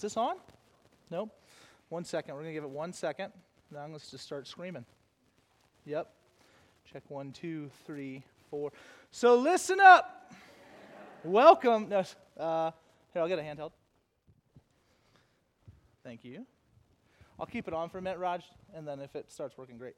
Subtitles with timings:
[0.00, 0.36] Is this on?
[1.10, 1.28] Nope.
[1.90, 2.34] One second.
[2.34, 3.34] We're going to give it one second.
[3.70, 4.86] Now let's just start screaming.
[5.84, 6.10] Yep.
[6.90, 8.72] Check one, two, three, four.
[9.10, 10.32] So listen up.
[11.22, 11.90] Welcome.
[11.90, 11.98] No,
[12.38, 12.70] uh,
[13.12, 13.72] here, I'll get a handheld.
[16.02, 16.46] Thank you.
[17.38, 18.42] I'll keep it on for a minute, Raj,
[18.74, 19.96] and then if it starts working, great.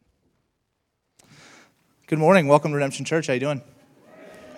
[2.09, 2.49] Good morning.
[2.49, 3.29] Welcome to Redemption Church.
[3.29, 3.63] How you doing?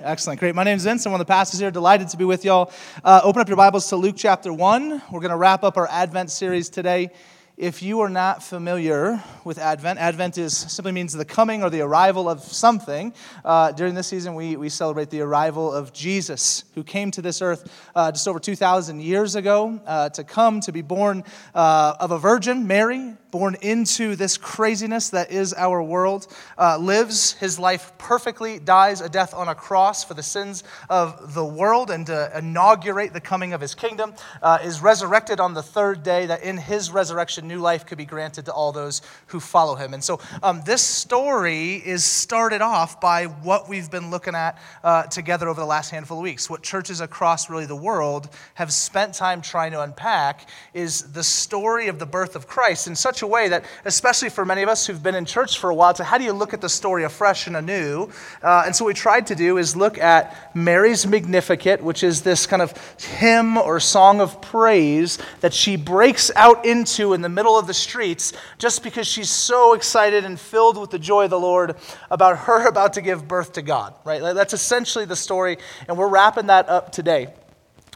[0.04, 0.38] Excellent.
[0.38, 0.54] Great.
[0.54, 1.06] My name is Vince.
[1.06, 1.70] I'm one of the pastors here.
[1.70, 2.70] Delighted to be with y'all.
[3.02, 5.02] Uh, open up your Bibles to Luke chapter 1.
[5.10, 7.10] We're going to wrap up our Advent series today.
[7.56, 11.82] If you are not familiar with Advent, Advent is simply means the coming or the
[11.82, 13.14] arrival of something.
[13.44, 17.40] Uh, during this season, we, we celebrate the arrival of Jesus, who came to this
[17.40, 21.22] earth uh, just over 2,000 years ago uh, to come to be born
[21.54, 27.32] uh, of a virgin, Mary, born into this craziness that is our world, uh, lives
[27.32, 31.90] his life perfectly, dies a death on a cross for the sins of the world
[31.90, 36.26] and to inaugurate the coming of his kingdom, uh, is resurrected on the third day,
[36.26, 39.94] that in his resurrection, new life could be granted to all those who follow him.
[39.94, 45.04] And so um, this story is started off by what we've been looking at uh,
[45.04, 46.48] together over the last handful of weeks.
[46.50, 51.88] What churches across really the world have spent time trying to unpack is the story
[51.88, 54.86] of the birth of Christ in such a way that, especially for many of us
[54.86, 57.04] who've been in church for a while, to how do you look at the story
[57.04, 58.08] afresh and anew?
[58.42, 62.22] Uh, and so, what we tried to do is look at Mary's Magnificat, which is
[62.22, 62.72] this kind of
[63.18, 67.74] hymn or song of praise that she breaks out into in the middle of the
[67.74, 71.76] streets just because she's so excited and filled with the joy of the Lord
[72.10, 74.20] about her about to give birth to God, right?
[74.34, 77.28] That's essentially the story, and we're wrapping that up today.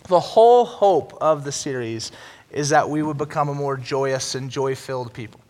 [0.09, 2.13] The whole hope of the series
[2.51, 5.41] is that we would become a more joyous and joy filled people.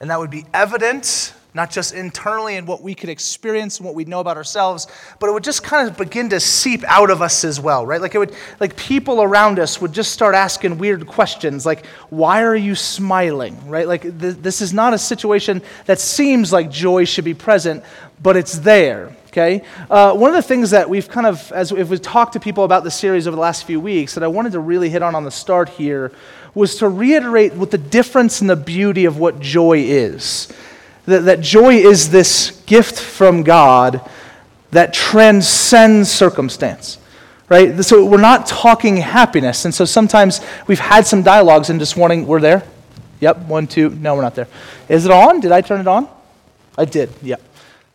[0.00, 3.94] And that would be evident, not just internally in what we could experience and what
[3.94, 4.86] we know about ourselves,
[5.18, 8.00] but it would just kind of begin to seep out of us as well, right?
[8.00, 12.42] Like it would, like people around us would just start asking weird questions, like, why
[12.42, 13.88] are you smiling, right?
[13.88, 17.82] Like th- this is not a situation that seems like joy should be present,
[18.22, 19.16] but it's there.
[19.28, 19.62] Okay?
[19.90, 22.64] Uh, one of the things that we've kind of, as if we talked to people
[22.64, 25.14] about the series over the last few weeks, that I wanted to really hit on
[25.14, 26.12] on the start here
[26.54, 30.50] was to reiterate what the difference and the beauty of what joy is.
[31.06, 34.08] That, that joy is this gift from God
[34.70, 36.98] that transcends circumstance
[37.48, 37.84] right?
[37.84, 39.64] So we're not talking happiness.
[39.64, 42.64] And so sometimes we've had some dialogues and just wanting, we're there?
[43.20, 43.90] Yep, one, two.
[43.90, 44.48] No, we're not there.
[44.88, 45.40] Is it on?
[45.40, 46.08] Did I turn it on?
[46.76, 47.40] I did, yep.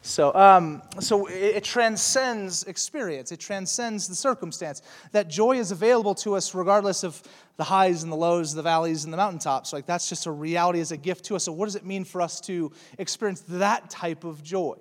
[0.04, 3.32] So, um, so it, it, transcends experience.
[3.32, 4.82] It transcends the circumstance.
[5.12, 7.22] That joy is available to us regardless of
[7.58, 9.74] the highs and the lows, the valleys and the mountaintops.
[9.74, 11.44] Like that's just a reality as a gift to us.
[11.44, 14.76] So, what does it mean for us to experience that type of joy?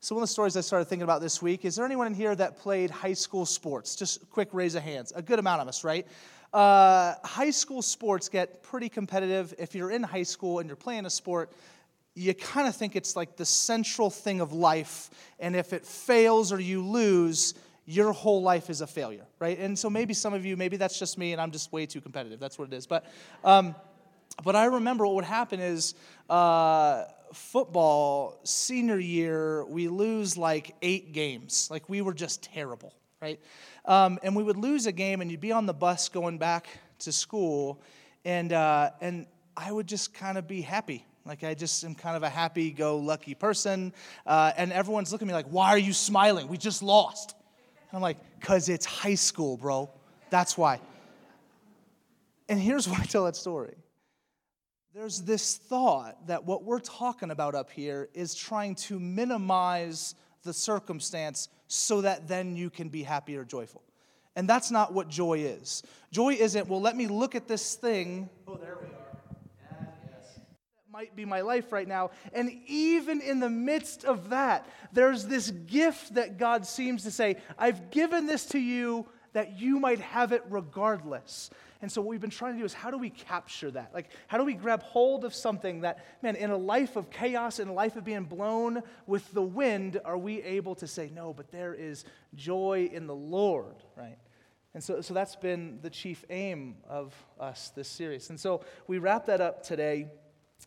[0.00, 2.14] So, one of the stories I started thinking about this week is there anyone in
[2.14, 3.94] here that played high school sports?
[3.94, 5.12] Just quick raise of hands.
[5.14, 6.06] A good amount of us, right?
[6.54, 9.52] Uh, high school sports get pretty competitive.
[9.58, 11.52] If you're in high school and you're playing a sport,
[12.16, 15.10] you kind of think it's like the central thing of life.
[15.38, 17.54] And if it fails or you lose,
[17.84, 19.58] your whole life is a failure, right?
[19.58, 22.00] And so maybe some of you, maybe that's just me and I'm just way too
[22.00, 22.40] competitive.
[22.40, 22.86] That's what it is.
[22.86, 23.04] But,
[23.44, 23.74] um,
[24.42, 25.94] but I remember what would happen is
[26.30, 27.04] uh,
[27.34, 31.68] football, senior year, we lose like eight games.
[31.70, 33.38] Like we were just terrible, right?
[33.84, 36.66] Um, and we would lose a game and you'd be on the bus going back
[37.00, 37.82] to school
[38.24, 42.16] and, uh, and I would just kind of be happy, like, I just am kind
[42.16, 43.92] of a happy go lucky person.
[44.26, 46.48] Uh, and everyone's looking at me like, why are you smiling?
[46.48, 47.34] We just lost.
[47.90, 49.90] And I'm like, because it's high school, bro.
[50.30, 50.80] That's why.
[52.48, 53.74] And here's why I tell that story
[54.94, 60.54] there's this thought that what we're talking about up here is trying to minimize the
[60.54, 63.82] circumstance so that then you can be happy or joyful.
[64.36, 65.82] And that's not what joy is.
[66.12, 68.30] Joy isn't, well, let me look at this thing.
[68.48, 69.05] Oh, there we are
[70.96, 72.10] might be my life right now.
[72.32, 77.36] And even in the midst of that, there's this gift that God seems to say,
[77.58, 81.50] I've given this to you that you might have it regardless.
[81.82, 83.92] And so, what we've been trying to do is how do we capture that?
[83.92, 87.58] Like, how do we grab hold of something that, man, in a life of chaos,
[87.58, 91.34] in a life of being blown with the wind, are we able to say, no,
[91.34, 94.16] but there is joy in the Lord, right?
[94.72, 98.30] And so, so that's been the chief aim of us this series.
[98.30, 100.06] And so, we wrap that up today.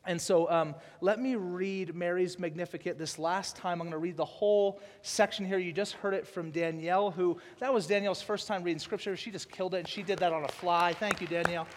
[0.05, 3.73] And so um, let me read Mary's Magnificat this last time.
[3.73, 5.59] I'm going to read the whole section here.
[5.59, 9.15] You just heard it from Danielle, who, that was Danielle's first time reading scripture.
[9.17, 10.93] She just killed it, and she did that on a fly.
[10.93, 11.67] Thank you, Danielle.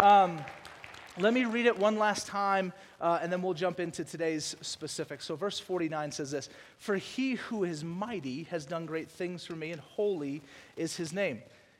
[0.00, 0.40] Um,
[1.18, 5.26] let me read it one last time, uh, and then we'll jump into today's specifics.
[5.26, 6.48] So, verse 49 says this
[6.78, 10.40] For he who is mighty has done great things for me, and holy
[10.76, 11.42] is his name.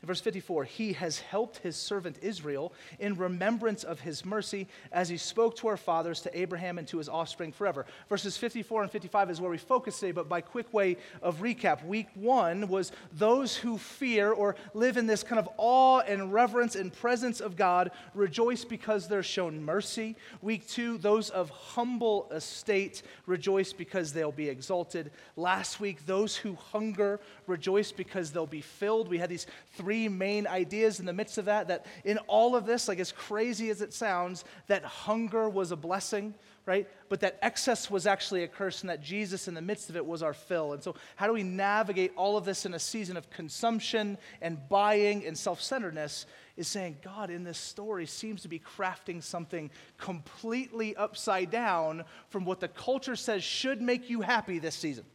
[0.00, 5.08] In verse 54, he has helped his servant Israel in remembrance of his mercy as
[5.08, 7.84] he spoke to our fathers, to Abraham, and to his offspring forever.
[8.08, 11.84] Verses 54 and 55 is where we focus today, but by quick way of recap,
[11.84, 16.76] week one was those who fear or live in this kind of awe and reverence
[16.76, 20.14] and presence of God rejoice because they're shown mercy.
[20.42, 25.10] Week two, those of humble estate rejoice because they'll be exalted.
[25.34, 27.18] Last week, those who hunger
[27.48, 29.08] rejoice because they'll be filled.
[29.08, 31.68] We had these three three main ideas in the midst of that.
[31.68, 35.76] That in all of this, like as crazy as it sounds, that hunger was a
[35.76, 36.34] blessing,
[36.66, 36.86] right?
[37.08, 40.04] But that excess was actually a curse, and that Jesus in the midst of it
[40.04, 40.74] was our fill.
[40.74, 44.58] And so, how do we navigate all of this in a season of consumption and
[44.68, 46.26] buying and self centeredness?
[46.58, 52.44] Is saying God in this story seems to be crafting something completely upside down from
[52.44, 55.06] what the culture says should make you happy this season.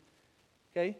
[0.75, 0.97] Okay?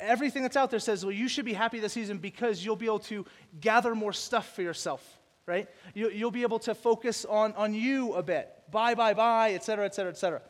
[0.00, 2.86] Everything that's out there says, well, you should be happy this season because you'll be
[2.86, 3.26] able to
[3.60, 5.68] gather more stuff for yourself, right?
[5.94, 8.50] You, will be able to focus on, on you a bit.
[8.70, 10.42] Buy, buy, buy, et cetera, et cetera, et cetera.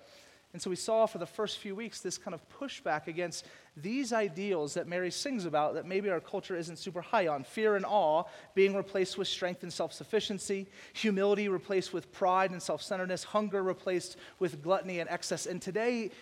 [0.52, 3.44] And so we saw for the first few weeks this kind of pushback against
[3.76, 7.74] these ideals that Mary sings about that maybe our culture isn't super high on fear
[7.74, 8.22] and awe
[8.54, 13.64] being replaced with strength and self sufficiency, humility replaced with pride and self centeredness, hunger
[13.64, 15.46] replaced with gluttony and excess.
[15.46, 16.12] And today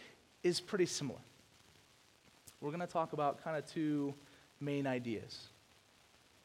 [0.42, 1.20] is pretty similar
[2.62, 4.14] we're going to talk about kind of two
[4.60, 5.48] main ideas.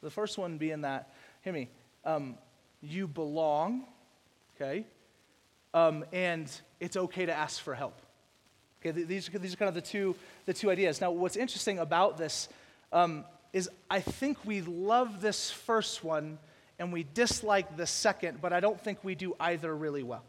[0.01, 1.69] The first one being that, hear me,
[2.03, 2.35] um,
[2.81, 3.85] you belong,
[4.55, 4.85] okay,
[5.75, 6.49] um, and
[6.79, 8.01] it's okay to ask for help.
[8.81, 10.15] Okay, these, these are kind of the two,
[10.45, 11.01] the two ideas.
[11.01, 12.49] Now, what's interesting about this
[12.91, 13.23] um,
[13.53, 16.39] is I think we love this first one
[16.79, 20.23] and we dislike the second, but I don't think we do either really well.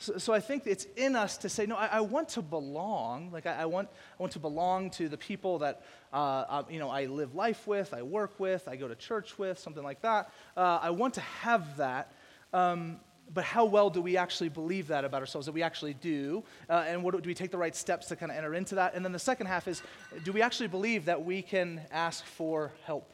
[0.00, 3.30] So, so, I think it's in us to say, no, I, I want to belong.
[3.30, 3.88] Like, I, I, want,
[4.18, 7.66] I want to belong to the people that, uh, uh, you know, I live life
[7.66, 10.32] with, I work with, I go to church with, something like that.
[10.56, 12.14] Uh, I want to have that.
[12.54, 12.98] Um,
[13.34, 16.44] but how well do we actually believe that about ourselves, that we actually do?
[16.70, 18.94] Uh, and what, do we take the right steps to kind of enter into that?
[18.94, 19.82] And then the second half is,
[20.24, 23.12] do we actually believe that we can ask for help?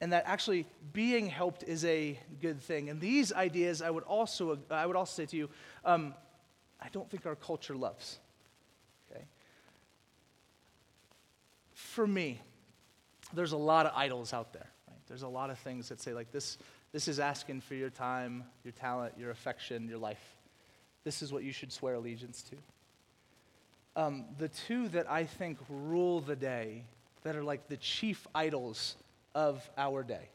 [0.00, 2.90] And that actually being helped is a good thing.
[2.90, 5.48] And these ideas, I would also, I would also say to you,
[5.84, 6.14] um,
[6.80, 8.18] I don't think our culture loves.
[9.10, 9.24] Okay?
[11.72, 12.40] For me,
[13.32, 14.68] there's a lot of idols out there.
[14.88, 14.98] Right?
[15.08, 16.58] There's a lot of things that say, like, this,
[16.92, 20.36] this is asking for your time, your talent, your affection, your life.
[21.04, 22.56] This is what you should swear allegiance to.
[23.96, 26.84] Um, the two that I think rule the day,
[27.22, 28.96] that are like the chief idols
[29.36, 30.30] of our day.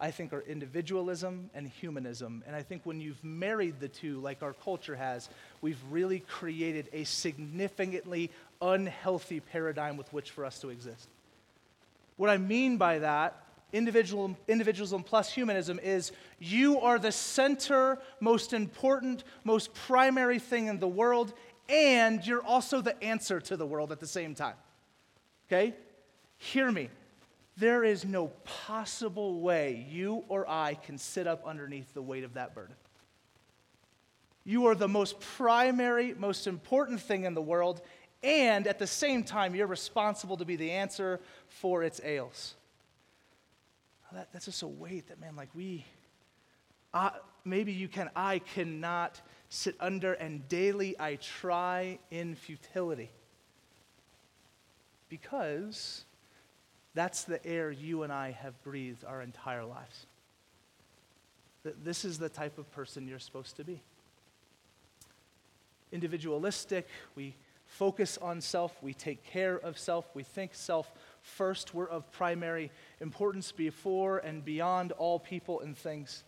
[0.00, 2.42] I think are individualism and humanism.
[2.44, 5.28] And I think when you've married the two, like our culture has,
[5.60, 8.30] we've really created a significantly
[8.60, 11.08] unhealthy paradigm with which for us to exist.
[12.16, 18.52] What I mean by that, individual, individualism plus humanism, is you are the center, most
[18.52, 21.32] important, most primary thing in the world,
[21.68, 24.56] and you're also the answer to the world at the same time.
[25.46, 25.74] Okay?
[26.38, 26.88] Hear me.
[27.56, 32.34] There is no possible way you or I can sit up underneath the weight of
[32.34, 32.74] that burden.
[34.44, 37.80] You are the most primary, most important thing in the world,
[38.22, 42.54] and at the same time, you're responsible to be the answer for its ails.
[44.12, 45.84] That, that's just a weight that, man, like we,
[46.92, 47.10] uh,
[47.44, 53.10] maybe you can, I cannot sit under, and daily I try in futility.
[55.08, 56.04] Because
[56.94, 60.06] that's the air you and I have breathed our entire lives.
[61.84, 63.80] This is the type of person you're supposed to be.
[65.92, 67.34] Individualistic, we
[67.66, 71.74] focus on self, we take care of self, we think self first.
[71.74, 72.70] We're of primary
[73.00, 76.24] importance before and beyond all people and things.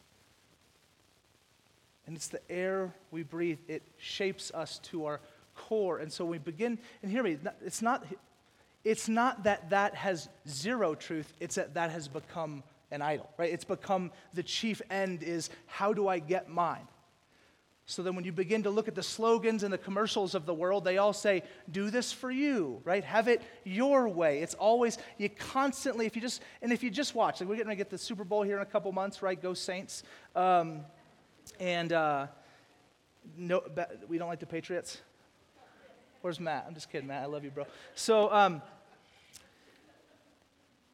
[2.06, 5.20] And it's the air we breathe, it shapes us to our
[5.54, 5.98] core.
[5.98, 8.04] And so we begin, and hear me, it's not
[8.84, 13.52] it's not that that has zero truth, it's that that has become an idol, right?
[13.52, 16.86] It's become the chief end is how do I get mine?
[17.86, 20.54] So then when you begin to look at the slogans and the commercials of the
[20.54, 23.04] world, they all say, do this for you, right?
[23.04, 24.40] Have it your way.
[24.40, 27.70] It's always, you constantly, if you just, and if you just watch, like we're getting
[27.70, 29.40] to get the Super Bowl here in a couple months, right?
[29.40, 30.02] Go Saints.
[30.34, 30.80] Um,
[31.60, 32.28] and uh,
[33.36, 33.62] no,
[34.08, 35.02] we don't like the Patriots.
[36.22, 36.64] Where's Matt?
[36.66, 37.22] I'm just kidding, Matt.
[37.22, 37.66] I love you, bro.
[37.94, 38.62] So, um,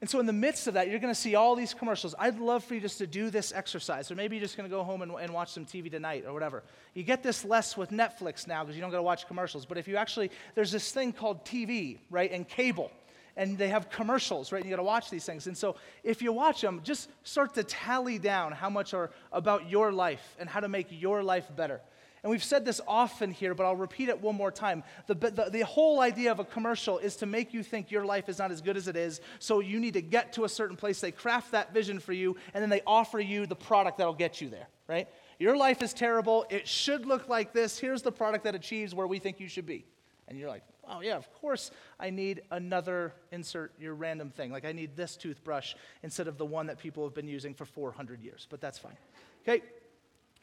[0.01, 2.15] And so, in the midst of that, you're going to see all these commercials.
[2.19, 4.75] I'd love for you just to do this exercise, or maybe you're just going to
[4.75, 6.63] go home and, and, watch some TV tonight or whatever.
[6.95, 9.67] You get this less with Netflix now because you don't got to watch commercials.
[9.67, 12.91] But if you actually, there's this thing called TV, right, and cable,
[13.37, 15.47] and they have commercials, right, you got to watch these things.
[15.47, 19.69] And so, if you watch them, just start to tally down how much are about
[19.69, 21.83] your life and how to make your life better.
[22.23, 24.85] And we've said this often here, but I'll repeat it one more time.
[25.07, 28.29] The, the, the, whole idea of a commercial is to make you think your life
[28.29, 30.77] is not as good as it is, so you need to get to a certain
[30.77, 31.01] place.
[31.01, 34.41] They craft that vision for you, and then they offer you the product that'll get
[34.41, 35.09] you there, right?
[35.39, 36.45] Your life is terrible.
[36.51, 37.79] It should look like this.
[37.79, 39.87] Here's the product that achieves where we think you should be.
[40.29, 44.53] And you're like, oh, yeah, of course I need another insert your random thing.
[44.53, 47.65] Like, I need this toothbrush instead of the one that people have been using for
[47.65, 48.97] 400 years, but that's fine.
[49.43, 49.63] Okay?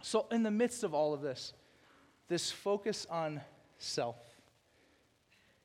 [0.02, 1.54] So, in the midst of all of this,
[2.30, 3.42] this focus on
[3.80, 4.18] self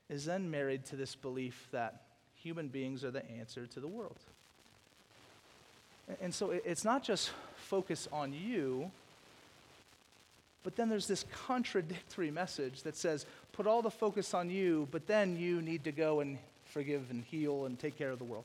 [0.09, 2.03] is then married to this belief that
[2.35, 4.19] human beings are the answer to the world.
[6.21, 8.91] And so it's not just focus on you,
[10.65, 15.07] but then there's this contradictory message that says, put all the focus on you, but
[15.07, 18.45] then you need to go and forgive and heal and take care of the world.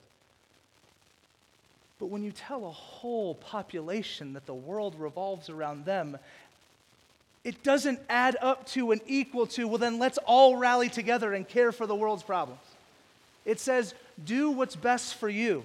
[2.00, 6.18] But when you tell a whole population that the world revolves around them,
[7.48, 11.48] it doesn't add up to and equal to, well, then let's all rally together and
[11.48, 12.60] care for the world's problems.
[13.46, 13.94] It says,
[14.26, 15.64] do what's best for you.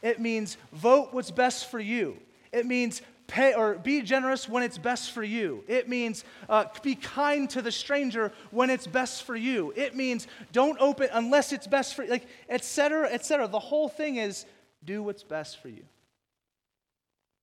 [0.00, 2.16] It means vote what's best for you.
[2.52, 5.64] It means pay or be generous when it's best for you.
[5.66, 9.72] It means uh, be kind to the stranger when it's best for you.
[9.74, 13.48] It means don't open unless it's best for you, like, etc., etc.
[13.48, 14.46] The whole thing is
[14.84, 15.82] do what's best for you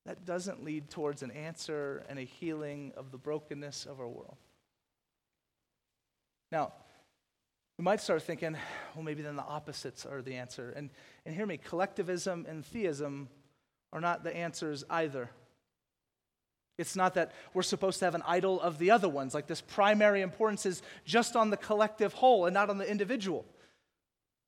[0.06, 4.38] that doesn't lead towards an answer and a healing of the brokenness of our world.
[6.52, 6.74] Now,
[7.78, 8.56] we might start thinking,
[8.96, 10.74] well, maybe then the opposites are the answer.
[10.76, 10.90] And,
[11.26, 13.28] and hear me, collectivism and theism
[13.92, 15.30] are not the answers either.
[16.78, 19.62] It's not that we're supposed to have an idol of the other ones, like this
[19.62, 23.46] primary importance is just on the collective whole and not on the individual.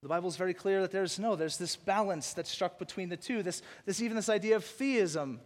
[0.04, 3.18] The Bible is very clear that there's no, there's this balance that's struck between the
[3.18, 3.42] two.
[3.42, 5.40] This, this even this idea of theism.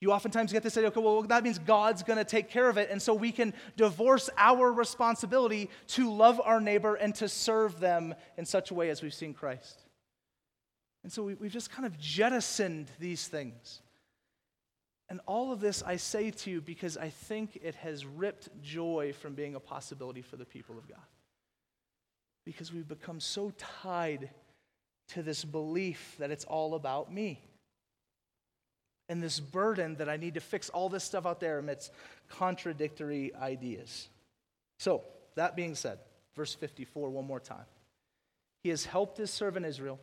[0.00, 2.76] You oftentimes get this idea, okay, well, that means God's going to take care of
[2.76, 2.90] it.
[2.90, 8.14] And so we can divorce our responsibility to love our neighbor and to serve them
[8.36, 9.80] in such a way as we've seen Christ.
[11.04, 13.80] And so we, we've just kind of jettisoned these things.
[15.08, 19.14] And all of this I say to you because I think it has ripped joy
[19.18, 20.98] from being a possibility for the people of God
[22.44, 24.30] because we've become so tied
[25.08, 27.40] to this belief that it's all about me.
[29.08, 31.92] And this burden that I need to fix all this stuff out there amidst
[32.28, 34.08] contradictory ideas.
[34.78, 35.02] So,
[35.34, 35.98] that being said,
[36.34, 37.66] verse 54, one more time.
[38.62, 40.00] He has helped his servant Israel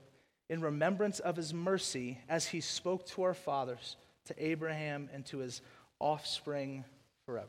[0.50, 3.96] in remembrance of his mercy as he spoke to our fathers,
[4.26, 5.62] to Abraham, and to his
[6.00, 6.84] offspring
[7.26, 7.48] forever.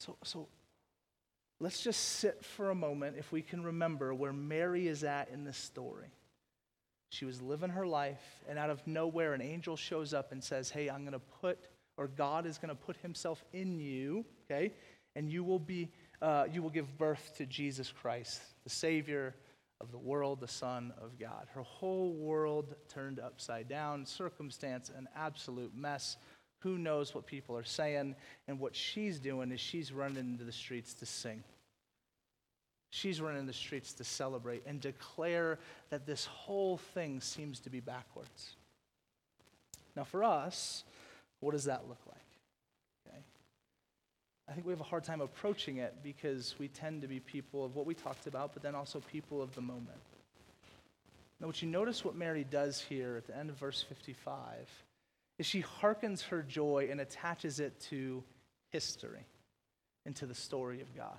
[0.00, 0.48] So, so
[1.58, 5.44] Let's just sit for a moment if we can remember where Mary is at in
[5.44, 6.08] this story.
[7.08, 10.70] She was living her life, and out of nowhere, an angel shows up and says,
[10.70, 11.58] Hey, I'm going to put,
[11.96, 14.72] or God is going to put himself in you, okay?
[15.14, 19.34] And you will be, uh, you will give birth to Jesus Christ, the Savior
[19.80, 21.46] of the world, the Son of God.
[21.54, 26.16] Her whole world turned upside down, circumstance an absolute mess.
[26.60, 28.14] Who knows what people are saying?
[28.48, 31.42] And what she's doing is she's running into the streets to sing.
[32.90, 35.58] She's running into the streets to celebrate and declare
[35.90, 38.56] that this whole thing seems to be backwards.
[39.94, 40.84] Now, for us,
[41.40, 42.16] what does that look like?
[43.08, 43.18] Okay.
[44.48, 47.64] I think we have a hard time approaching it because we tend to be people
[47.64, 50.00] of what we talked about, but then also people of the moment.
[51.40, 54.66] Now, what you notice what Mary does here at the end of verse 55
[55.38, 58.22] is she hearkens her joy and attaches it to
[58.70, 59.26] history
[60.04, 61.18] and to the story of God.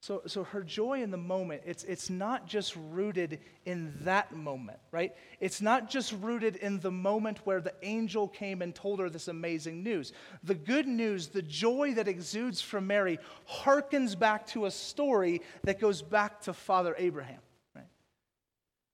[0.00, 4.78] So, so her joy in the moment, it's, it's not just rooted in that moment,
[4.92, 5.12] right?
[5.40, 9.26] It's not just rooted in the moment where the angel came and told her this
[9.26, 10.12] amazing news.
[10.44, 13.18] The good news, the joy that exudes from Mary,
[13.50, 17.40] harkens back to a story that goes back to Father Abraham.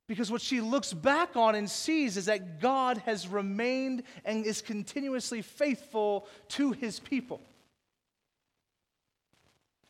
[0.06, 4.60] Because what she looks back on and sees is that God has remained and is
[4.60, 7.40] continuously faithful to his people.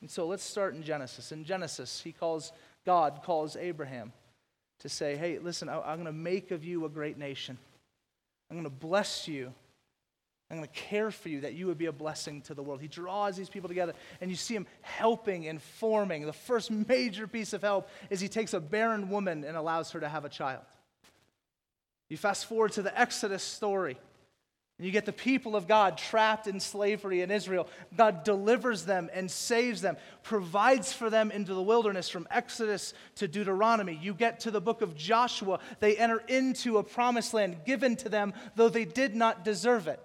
[0.01, 1.33] And so let's start in Genesis.
[1.33, 2.53] In Genesis, he calls,
[2.87, 4.13] God calls Abraham
[4.81, 7.59] to say, hey, listen, I'm going to make of you a great nation.
[8.51, 9.53] I'm going to bless you.
[10.55, 12.81] I'm going to care for you that you would be a blessing to the world.
[12.81, 16.25] He draws these people together, and you see him helping and forming.
[16.27, 20.01] The first major piece of help is he takes a barren woman and allows her
[20.01, 20.63] to have a child.
[22.09, 23.99] You fast forward to the Exodus story.
[24.79, 27.69] And you get the people of God trapped in slavery in Israel.
[27.97, 33.27] God delivers them and saves them, provides for them into the wilderness from Exodus to
[33.27, 33.99] Deuteronomy.
[34.01, 35.59] You get to the book of Joshua.
[35.81, 40.01] They enter into a promised land given to them, though they did not deserve it.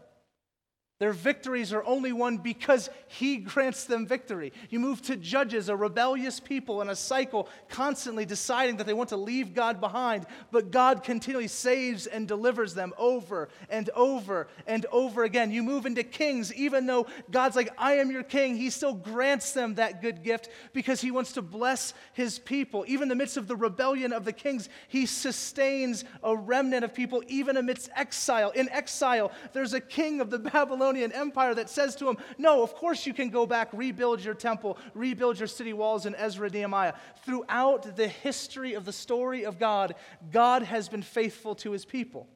[0.99, 4.51] Their victories are only won because he grants them victory.
[4.69, 9.07] You move to judges, a rebellious people in a cycle, constantly deciding that they want
[9.09, 14.85] to leave God behind, but God continually saves and delivers them over and over and
[14.91, 15.51] over again.
[15.51, 19.53] You move into kings, even though God's like, I am your king, he still grants
[19.53, 22.83] them that good gift because he wants to bless his people.
[22.89, 26.93] Even in the midst of the rebellion of the kings, he sustains a remnant of
[26.93, 28.49] people, even amidst exile.
[28.49, 32.63] In exile, there's a king of the Babylonian Babylonian Empire that says to him, No,
[32.63, 36.49] of course you can go back, rebuild your temple, rebuild your city walls in Ezra
[36.49, 36.93] Nehemiah.
[37.23, 39.93] Throughout the history of the story of God,
[40.31, 42.27] God has been faithful to his people.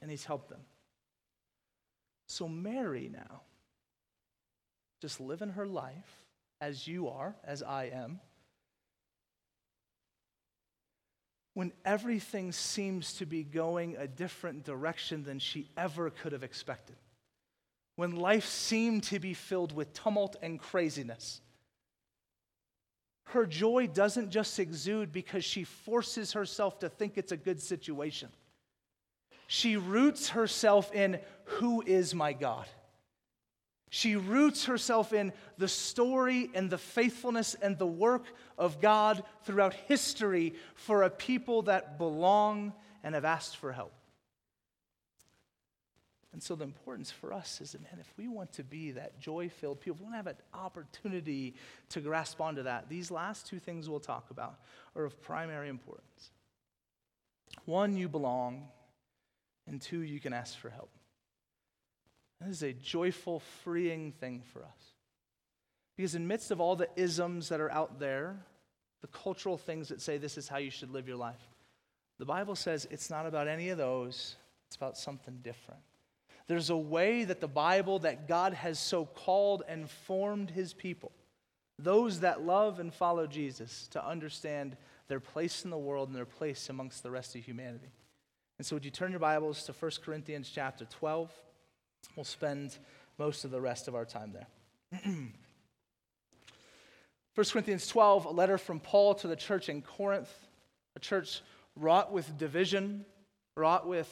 [0.00, 0.60] And he's helped them.
[2.26, 3.42] So, Mary now,
[5.00, 6.24] just living her life
[6.60, 8.20] as you are, as I am
[11.54, 16.96] when everything seems to be going a different direction than she ever could have expected,
[17.96, 21.40] when life seemed to be filled with tumult and craziness.
[23.28, 28.28] Her joy doesn't just exude because she forces herself to think it's a good situation.
[29.46, 32.66] She roots herself in who is my God.
[33.94, 38.24] She roots herself in the story and the faithfulness and the work
[38.58, 42.72] of God throughout history for a people that belong
[43.04, 43.92] and have asked for help.
[46.32, 49.20] And so the importance for us is that, man, if we want to be that
[49.20, 51.54] joy filled people, we want to have an opportunity
[51.90, 54.58] to grasp onto that, these last two things we'll talk about
[54.96, 56.32] are of primary importance.
[57.64, 58.66] One, you belong,
[59.68, 60.90] and two, you can ask for help.
[62.40, 64.92] This is a joyful, freeing thing for us.
[65.96, 68.36] Because, in midst of all the isms that are out there,
[69.00, 71.48] the cultural things that say this is how you should live your life,
[72.18, 75.80] the Bible says it's not about any of those, it's about something different.
[76.46, 81.12] There's a way that the Bible, that God has so called and formed his people,
[81.78, 84.76] those that love and follow Jesus, to understand
[85.08, 87.92] their place in the world and their place amongst the rest of humanity.
[88.58, 91.30] And so, would you turn your Bibles to 1 Corinthians chapter 12?
[92.16, 92.76] We'll spend
[93.18, 94.46] most of the rest of our time there.
[97.34, 100.32] 1 Corinthians 12, a letter from Paul to the church in Corinth,
[100.94, 101.42] a church
[101.74, 103.04] wrought with division,
[103.56, 104.08] wrought with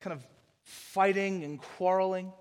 [0.00, 0.26] kind of
[0.64, 2.32] fighting and quarreling.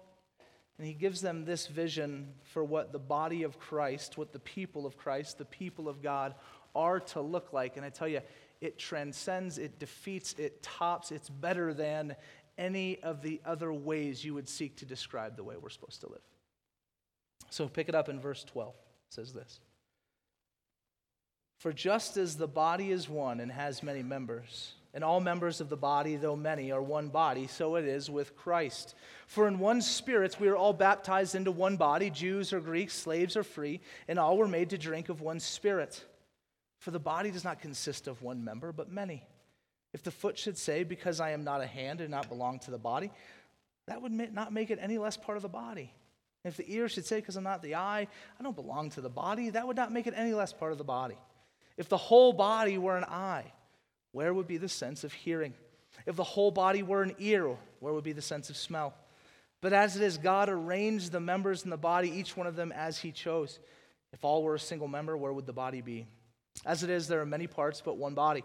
[0.78, 4.86] And he gives them this vision for what the body of Christ, what the people
[4.86, 6.34] of Christ, the people of God
[6.74, 7.78] are to look like.
[7.78, 8.22] And I tell you,
[8.62, 12.16] it transcends, it defeats, it tops, it's better than
[12.60, 16.10] any of the other ways you would seek to describe the way we're supposed to
[16.10, 16.22] live.
[17.50, 18.70] So pick it up in verse 12.
[18.70, 19.60] It says this
[21.58, 25.70] For just as the body is one and has many members, and all members of
[25.70, 28.96] the body, though many, are one body, so it is with Christ.
[29.28, 33.38] For in one spirit we are all baptized into one body, Jews or Greeks, slaves
[33.38, 36.04] or free, and all were made to drink of one spirit.
[36.80, 39.24] For the body does not consist of one member, but many.
[39.94, 42.72] If the foot should say, Because I am not a hand and not belong to
[42.72, 43.12] the body,
[43.88, 45.92] that would not make it any less part of the body.
[46.46, 48.08] If the ear should say, Because I'm not the eye,
[48.40, 50.78] I don't belong to the body, that would not make it any less part of
[50.78, 51.18] the body.
[51.78, 53.52] If the whole body were an eye,
[54.12, 55.54] where would be the sense of hearing?
[56.06, 58.94] If the whole body were an ear, where would be the sense of smell?
[59.62, 62.72] But as it is, God arranged the members in the body, each one of them
[62.72, 63.60] as He chose.
[64.14, 66.08] If all were a single member, where would the body be?
[66.66, 68.44] As it is, there are many parts, but one body.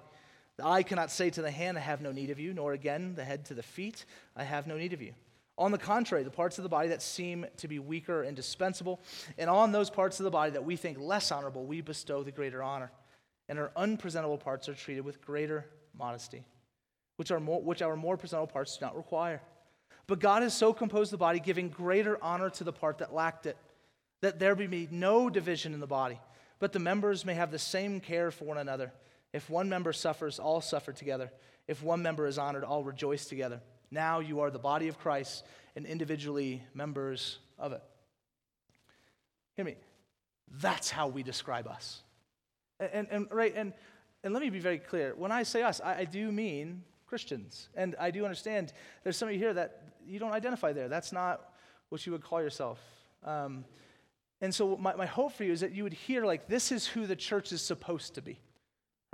[0.57, 3.15] The eye cannot say to the hand, I have no need of you, nor again
[3.15, 4.05] the head to the feet,
[4.37, 5.15] I have no need of you.
[5.57, 9.01] On the contrary, the parts of the body that seem to be weaker are indispensable,
[9.39, 12.33] and on those parts of the body that we think less honorable, we bestow the
[12.33, 12.91] greater honor.
[13.49, 16.45] And our unpresentable parts are treated with greater modesty,
[17.17, 19.43] which, are more, which our more presentable parts do not require.
[20.07, 23.47] But God has so composed the body, giving greater honor to the part that lacked
[23.47, 23.57] it,
[24.23, 26.19] that there be no division in the body,
[26.59, 28.93] but the members may have the same care for one another.
[29.35, 31.31] If one member suffers, all suffer together.
[31.67, 33.61] If one member is honored, all rejoice together.
[33.91, 35.45] Now you are the body of Christ
[35.75, 37.83] and individually members of it.
[39.57, 39.75] Hear me.
[40.61, 42.03] That's how we describe us.
[42.79, 43.73] And, and, right, and,
[44.23, 45.15] and let me be very clear.
[45.17, 47.69] When I say us, I, I do mean Christians.
[47.75, 50.89] And I do understand there's some of you here that you don't identify there.
[50.89, 51.53] That's not
[51.89, 52.79] what you would call yourself.
[53.25, 53.65] Um,
[54.41, 56.87] and so, my, my hope for you is that you would hear, like, this is
[56.87, 58.39] who the church is supposed to be,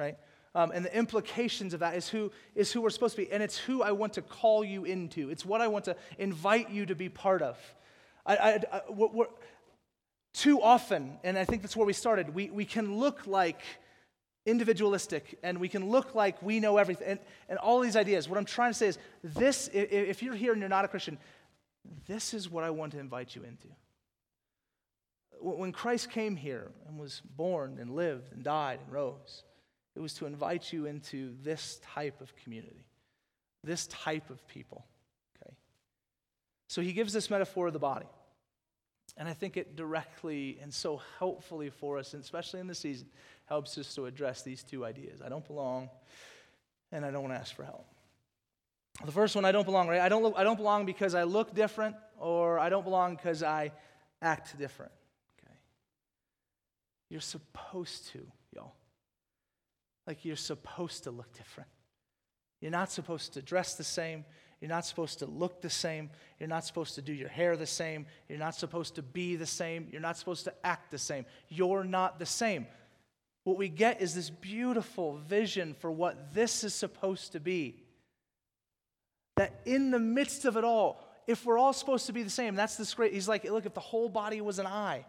[0.00, 0.16] right?
[0.54, 3.30] Um, and the implications of that is who, is who we're supposed to be.
[3.30, 6.70] And it's who I want to call you into, it's what I want to invite
[6.70, 7.56] you to be part of.
[8.26, 9.26] I, I, I we're,
[10.32, 13.60] too often, and I think that's where we started, we, we can look like
[14.46, 18.28] individualistic and we can look like we know everything and, and all these ideas.
[18.28, 21.18] What I'm trying to say is this, if you're here and you're not a Christian,
[22.06, 23.68] this is what I want to invite you into.
[25.40, 29.44] When Christ came here and was born and lived and died and rose,
[29.96, 32.86] it was to invite you into this type of community,
[33.64, 34.86] this type of people.
[35.36, 35.54] Okay?
[36.68, 38.06] So he gives this metaphor of the body.
[39.16, 43.08] And I think it directly and so helpfully for us, and especially in the season,
[43.46, 45.20] helps us to address these two ideas.
[45.20, 45.90] I don't belong,
[46.92, 47.86] and I don't want to ask for help.
[49.04, 50.00] The first one, I don't belong, right?
[50.00, 53.42] I don't, look, I don't belong because I look different, or I don't belong because
[53.42, 53.72] I
[54.22, 54.92] act different.
[55.38, 55.54] Okay.
[57.08, 58.20] You're supposed to,
[58.54, 58.74] y'all.
[60.10, 61.70] Like you're supposed to look different.
[62.60, 64.24] You're not supposed to dress the same.
[64.60, 66.10] You're not supposed to look the same.
[66.40, 68.06] You're not supposed to do your hair the same.
[68.28, 69.86] You're not supposed to be the same.
[69.92, 71.26] You're not supposed to act the same.
[71.48, 72.66] You're not the same.
[73.44, 77.76] What we get is this beautiful vision for what this is supposed to be.
[79.36, 82.56] That in the midst of it all, if we're all supposed to be the same,
[82.56, 83.12] that's this great.
[83.12, 85.06] He's like, look, if the whole body was an eye,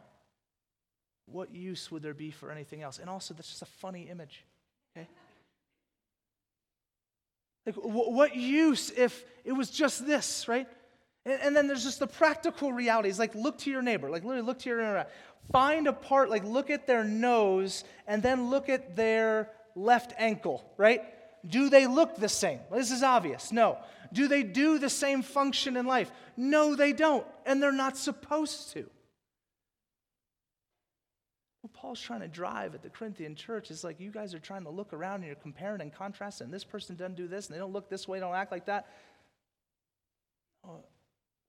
[1.25, 2.99] what use would there be for anything else?
[2.99, 4.45] And also, that's just a funny image.
[4.95, 5.07] Okay?
[7.65, 10.67] Like, what use if it was just this, right?
[11.25, 13.19] And, then there's just the practical realities.
[13.19, 14.09] Like, look to your neighbor.
[14.09, 15.05] Like, literally, look to your neighbor.
[15.51, 20.65] Find a part, like, look at their nose and then look at their left ankle,
[20.77, 21.03] right?
[21.47, 22.59] Do they look the same?
[22.69, 23.51] Well, this is obvious.
[23.51, 23.77] No.
[24.13, 26.11] Do they do the same function in life?
[26.35, 27.25] No, they don't.
[27.45, 28.89] And they're not supposed to.
[31.81, 34.69] Paul's trying to drive at the Corinthian church is like, you guys are trying to
[34.69, 37.59] look around and you're comparing and contrasting, and this person doesn't do this, and they
[37.59, 38.87] don't look this way, don't act like that.
[40.63, 40.83] Oh,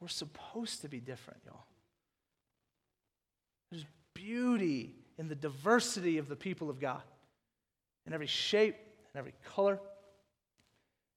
[0.01, 1.67] we're supposed to be different, y'all.
[3.71, 7.03] There's beauty in the diversity of the people of God,
[8.07, 8.77] in every shape,
[9.15, 9.79] in every color,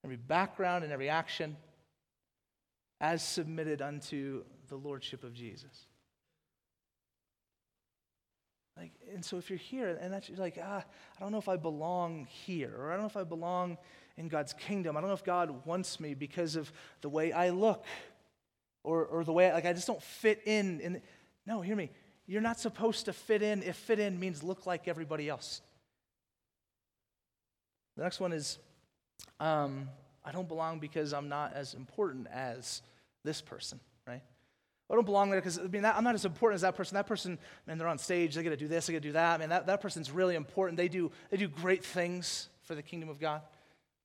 [0.04, 1.56] every background, and every action,
[3.00, 5.88] as submitted unto the Lordship of Jesus.
[8.78, 10.84] Like, and so if you're here and that's like, ah,
[11.18, 13.78] I don't know if I belong here, or I don't know if I belong
[14.18, 14.96] in God's kingdom.
[14.96, 17.86] I don't know if God wants me because of the way I look,
[18.84, 20.80] or, or the way, I, like, I just don't fit in.
[20.80, 21.02] in.
[21.46, 21.90] No, hear me.
[22.28, 25.62] You're not supposed to fit in if fit in means look like everybody else.
[27.98, 28.58] The next one is
[29.40, 29.90] um,
[30.24, 32.82] I don't belong because I'm not as important as
[33.24, 34.22] this person, right?
[34.90, 36.96] I don't belong there because I mean, that, I'm not as important as that person.
[36.96, 38.36] That person, man, they're on stage.
[38.36, 38.86] They got to do this.
[38.86, 39.40] They got to do that.
[39.40, 40.78] Man, that, that person's really important.
[40.78, 43.42] They do, they do great things for the kingdom of God.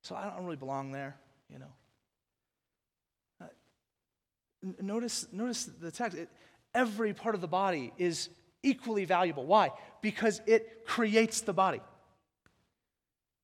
[0.03, 1.17] So I don't really belong there,
[1.53, 1.73] you know.
[3.43, 3.47] Uh,
[4.81, 6.17] notice, notice the text.
[6.17, 6.31] It,
[6.75, 8.31] every part of the body is
[8.63, 9.45] equally valuable.
[9.45, 9.73] Why?
[10.01, 11.81] Because it creates the body.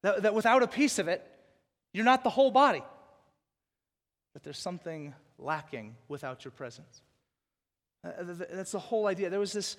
[0.03, 1.27] That, that without a piece of it,
[1.93, 2.83] you're not the whole body.
[4.33, 7.03] That there's something lacking without your presence.
[8.07, 9.31] Uh, that's the whole idea.
[9.31, 9.77] There was this,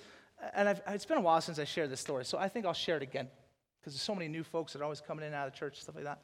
[0.54, 2.72] and I've, it's been a while since I shared this story, so I think I'll
[2.72, 3.28] share it again
[3.80, 5.80] because there's so many new folks that are always coming in and out of church,
[5.80, 6.20] stuff like that.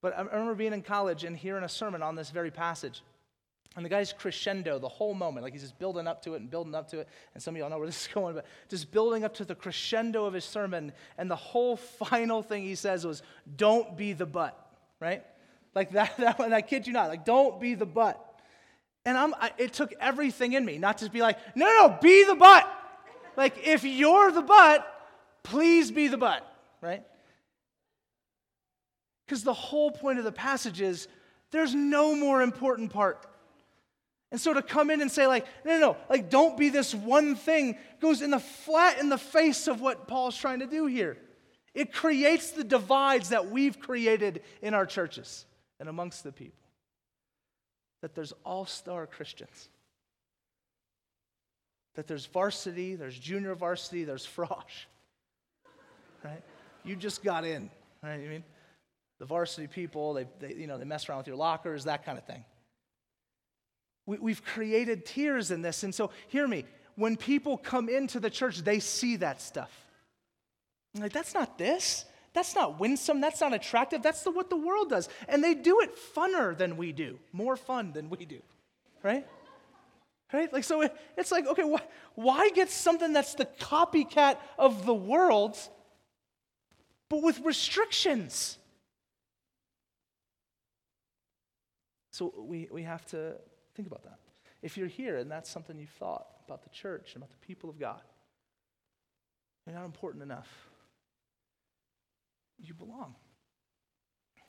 [0.00, 3.02] But I remember being in college and hearing a sermon on this very passage.
[3.76, 6.50] And the guy's crescendo the whole moment, like he's just building up to it and
[6.50, 7.08] building up to it.
[7.34, 9.54] And some of y'all know where this is going, but just building up to the
[9.54, 10.92] crescendo of his sermon.
[11.16, 13.22] And the whole final thing he says was,
[13.56, 14.58] Don't be the butt,
[15.00, 15.24] right?
[15.74, 18.24] Like that, that one, I kid you not, like, don't be the butt.
[19.08, 22.24] And I, it took everything in me not to be like, no, no, no, be
[22.24, 22.70] the butt.
[23.38, 24.86] Like, if you're the butt,
[25.42, 26.46] please be the butt,
[26.82, 27.02] right?
[29.24, 31.08] Because the whole point of the passage is
[31.52, 33.24] there's no more important part.
[34.30, 36.94] And so to come in and say, like, no, no, no, like, don't be this
[36.94, 40.84] one thing goes in the flat in the face of what Paul's trying to do
[40.84, 41.16] here.
[41.72, 45.46] It creates the divides that we've created in our churches
[45.80, 46.67] and amongst the people
[48.02, 49.68] that there's all star Christians.
[51.94, 54.86] That there's varsity, there's junior varsity, there's frosh.
[56.24, 56.42] Right?
[56.84, 57.70] You just got in,
[58.02, 58.14] right?
[58.14, 58.44] I mean,
[59.18, 62.18] the varsity people, they, they, you know, they mess around with your lockers, that kind
[62.18, 62.44] of thing.
[64.06, 65.82] We, we've created tiers in this.
[65.82, 69.70] And so, hear me, when people come into the church, they see that stuff.
[70.94, 72.04] I'm like, that's not this.
[72.34, 73.20] That's not winsome.
[73.20, 74.02] That's not attractive.
[74.02, 75.08] That's the, what the world does.
[75.28, 78.40] And they do it funner than we do, more fun than we do.
[79.02, 79.26] right?
[80.32, 80.52] Right?
[80.52, 84.94] Like, so it, it's like, okay, wh- why get something that's the copycat of the
[84.94, 85.56] world,
[87.08, 88.58] but with restrictions?
[92.10, 93.36] So we, we have to
[93.74, 94.18] think about that.
[94.60, 97.70] If you're here and that's something you've thought about the church and about the people
[97.70, 98.00] of God,
[99.66, 100.67] you're not important enough.
[102.58, 103.14] You belong.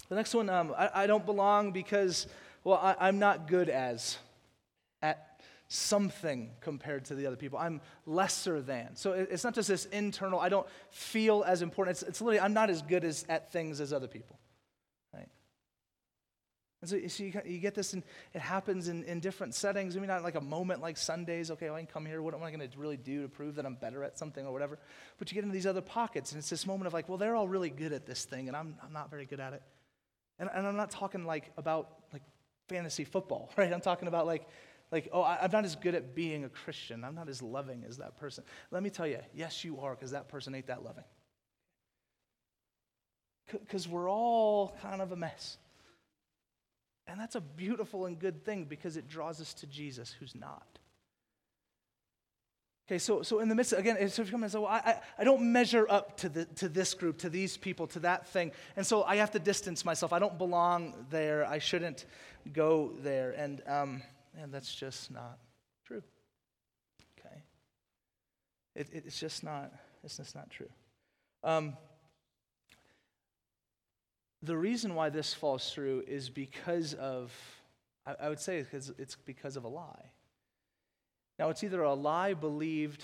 [0.09, 2.25] The next one, um, I, I, don't belong because,
[2.63, 4.17] well, I, I'm not good as
[5.03, 7.59] at something compared to the other people.
[7.59, 8.95] I'm lesser than.
[8.95, 11.95] So it's not just this internal, I don't feel as important.
[11.95, 14.39] It's, it's literally, I'm not as good as, at things as other people.
[16.81, 19.97] And so, so you, you, get this, and it happens in, in different settings.
[19.97, 22.21] Mean, not like a moment like Sundays, okay, well, I can come here.
[22.21, 24.53] What am I going to really do to prove that I'm better at something or
[24.53, 24.79] whatever?
[25.17, 27.35] But you get into these other pockets, and it's this moment of like, well, they're
[27.35, 29.61] all really good at this thing, and I'm, I'm not very good at it.
[30.39, 32.23] And, and I'm not talking like about like
[32.69, 33.73] fantasy football, right?
[33.73, 34.47] I'm talking about like,
[34.89, 37.03] like oh, I, I'm not as good at being a Christian.
[37.03, 38.45] I'm not as loving as that person.
[38.71, 41.03] Let me tell you, yes, you are, because that person ain't that loving.
[43.51, 45.57] Because we're all kind of a mess.
[47.09, 50.79] And that's a beautiful and good thing because it draws us to Jesus, who's not.
[52.87, 54.67] Okay, so, so in the midst, of, again, so if you come and say, well,
[54.67, 58.27] I, I don't measure up to, the, to this group, to these people, to that
[58.27, 58.51] thing.
[58.75, 60.13] And so I have to distance myself.
[60.13, 61.45] I don't belong there.
[61.45, 62.05] I shouldn't
[62.53, 63.31] go there.
[63.31, 64.01] And, um,
[64.39, 65.37] and that's just not
[65.85, 66.03] true.
[67.19, 67.43] Okay?
[68.75, 69.71] It, it, it's just not,
[70.03, 70.69] it's just not true.
[71.43, 71.75] Um,
[74.41, 77.31] the reason why this falls through is because of,
[78.05, 80.11] I, I would say it's, it's because of a lie.
[81.37, 83.03] Now, it's either a lie believed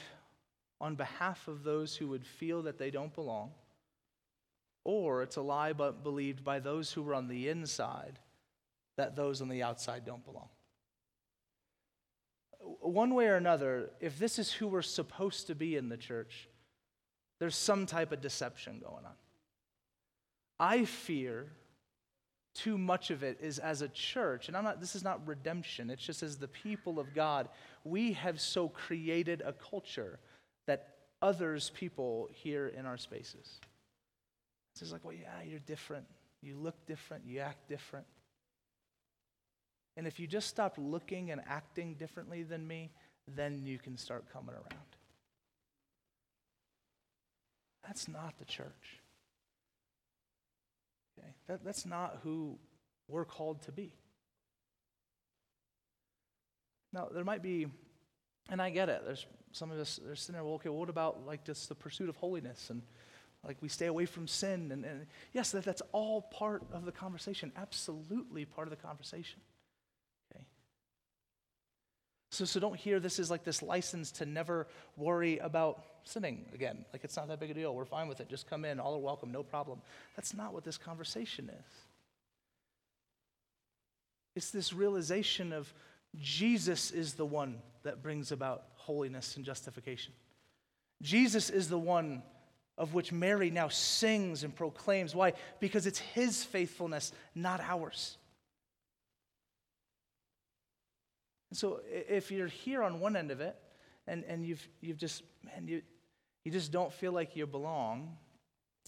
[0.81, 3.51] on behalf of those who would feel that they don't belong,
[4.83, 8.19] or it's a lie but believed by those who were on the inside
[8.97, 10.47] that those on the outside don't belong.
[12.79, 16.47] One way or another, if this is who we're supposed to be in the church,
[17.39, 19.11] there's some type of deception going on.
[20.59, 21.47] I fear
[22.53, 25.89] too much of it is as a church, and I'm not, this is not redemption,
[25.89, 27.49] it's just as the people of God,
[27.83, 30.19] we have so created a culture
[30.65, 33.59] that others, people here in our spaces.
[34.71, 36.05] It's just like, well, yeah, you're different.
[36.41, 37.23] You look different.
[37.25, 38.05] You act different.
[39.97, 42.91] And if you just stop looking and acting differently than me,
[43.35, 44.95] then you can start coming around.
[47.85, 48.99] That's not the church.
[51.17, 51.27] Okay?
[51.47, 52.57] That, that's not who
[53.07, 53.93] we're called to be.
[56.93, 57.67] Now, there might be,
[58.49, 60.89] and I get it, there's some of us, they're sitting there, well, okay, well, what
[60.89, 62.81] about like just the pursuit of holiness and
[63.45, 64.71] like we stay away from sin?
[64.71, 69.41] And, and yes, that, that's all part of the conversation, absolutely part of the conversation.
[72.35, 74.67] So, so don't hear this is like this license to never
[74.97, 76.83] worry about sinning again.
[76.91, 77.73] Like it's not that big a deal.
[77.73, 78.27] We're fine with it.
[78.27, 78.77] Just come in.
[78.77, 79.31] All are welcome.
[79.31, 79.79] No problem.
[80.17, 81.71] That's not what this conversation is.
[84.35, 85.73] It's this realization of
[86.19, 90.13] Jesus is the one that brings about holiness and justification.
[91.01, 92.21] Jesus is the one
[92.77, 95.15] of which Mary now sings and proclaims.
[95.15, 95.33] Why?
[95.61, 98.17] Because it's his faithfulness, not ours.
[101.55, 103.55] And so if you're here on one end of it,
[104.07, 105.81] and, and you've, you've just, man, you,
[106.43, 108.17] you just don't feel like you belong.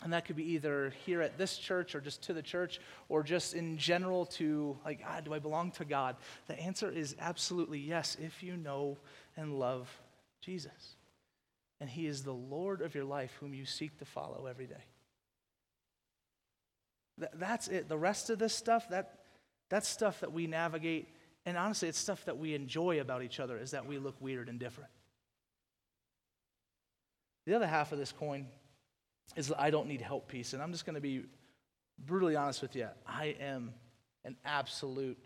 [0.03, 3.23] And that could be either here at this church or just to the church or
[3.23, 6.17] just in general to, like, ah, do I belong to God?
[6.47, 8.97] The answer is absolutely yes if you know
[9.37, 9.89] and love
[10.41, 10.97] Jesus.
[11.79, 14.83] And He is the Lord of your life whom you seek to follow every day.
[17.35, 17.87] that's it.
[17.87, 19.19] The rest of this stuff, that,
[19.69, 21.07] that's stuff that we navigate.
[21.47, 24.49] And honestly, it's stuff that we enjoy about each other is that we look weird
[24.49, 24.89] and different.
[27.45, 28.47] The other half of this coin
[29.37, 30.51] is I don't need help piece.
[30.51, 31.23] And I'm just going to be
[32.05, 32.89] brutally honest with you.
[33.07, 33.73] I am
[34.25, 35.17] an absolute,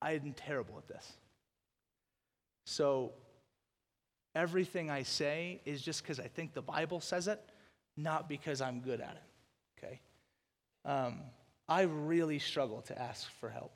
[0.00, 1.12] I am terrible at this.
[2.64, 3.12] So
[4.34, 7.38] everything I say is just because I think the Bible says it,
[7.98, 9.84] not because I'm good at it.
[9.84, 10.00] Okay?
[10.86, 11.20] Um,
[11.68, 13.74] I really struggle to ask for help.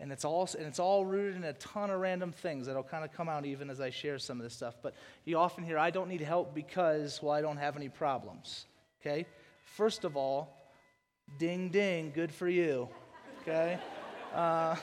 [0.00, 3.04] And it's all and it's all rooted in a ton of random things that'll kind
[3.04, 4.74] of come out even as I share some of this stuff.
[4.82, 4.94] But
[5.26, 8.66] you often hear, I don't need help because, well, I don't have any problems.
[9.00, 9.26] Okay?
[9.64, 10.56] First of all,
[11.38, 12.88] ding ding, good for you.
[13.42, 13.78] Okay?
[14.32, 14.76] Uh,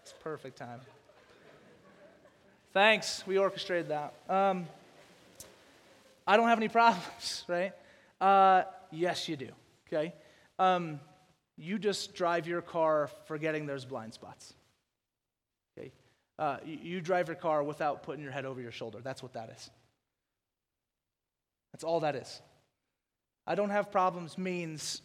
[0.00, 0.80] it's perfect time.
[2.72, 4.14] Thanks, we orchestrated that.
[4.26, 4.66] Um,
[6.26, 7.72] I don't have any problems, right?
[8.18, 9.50] Uh, yes, you do.
[9.86, 10.14] Okay?
[10.58, 10.98] Um,
[11.56, 14.54] you just drive your car forgetting there's blind spots.
[15.78, 15.92] Okay?
[16.38, 18.98] Uh, you, you drive your car without putting your head over your shoulder.
[19.02, 19.70] That's what that is.
[21.72, 22.40] That's all that is.
[23.46, 25.02] I don't have problems means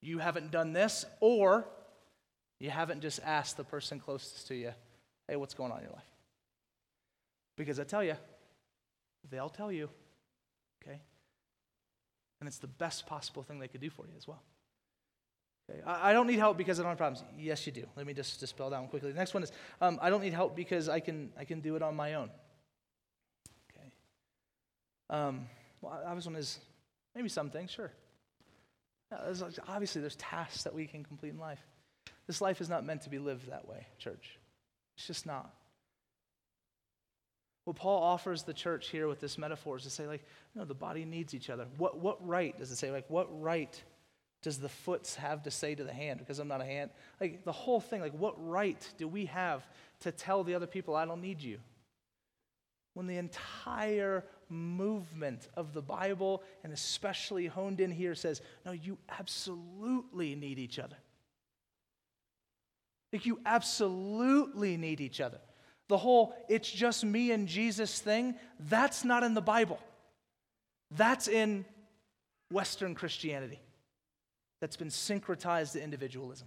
[0.00, 1.66] you haven't done this, or
[2.58, 4.72] you haven't just asked the person closest to you,
[5.28, 6.02] hey, what's going on in your life?
[7.56, 8.16] Because I tell you,
[9.30, 9.88] they'll tell you,
[10.82, 11.00] okay?
[12.40, 14.42] And it's the best possible thing they could do for you as well.
[15.70, 15.80] Okay?
[15.86, 17.24] I, don't need help because I don't have problems.
[17.38, 17.86] Yes, you do.
[17.96, 19.12] Let me just dispel that one quickly.
[19.12, 21.76] The next one is um, I don't need help because I can, I can do
[21.76, 22.30] it on my own.
[23.70, 23.86] Okay.
[25.10, 25.46] Um,
[25.80, 26.58] well, obvious one is
[27.14, 27.92] maybe some things, sure.
[29.10, 31.60] There's, obviously, there's tasks that we can complete in life.
[32.26, 34.38] This life is not meant to be lived that way, church.
[34.96, 35.52] It's just not.
[37.64, 40.74] What Paul offers the church here with this metaphor is to say, like, no, the
[40.74, 41.66] body needs each other.
[41.76, 42.90] What, what right does it say?
[42.90, 43.80] Like, what right
[44.42, 46.18] does the foot have to say to the hand?
[46.18, 46.90] Because I'm not a hand.
[47.20, 49.64] Like, the whole thing, like, what right do we have
[50.00, 51.58] to tell the other people, I don't need you?
[52.94, 58.98] When the entire movement of the Bible, and especially honed in here, says, no, you
[59.08, 60.96] absolutely need each other.
[63.12, 65.38] Like, you absolutely need each other.
[65.88, 69.78] The whole it's just me and Jesus thing, that's not in the Bible.
[70.90, 71.64] That's in
[72.50, 73.60] Western Christianity
[74.62, 76.46] that's been syncretized to individualism.